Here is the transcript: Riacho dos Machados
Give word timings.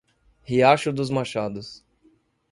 Riacho 0.49 0.91
dos 0.91 1.11
Machados 1.11 1.85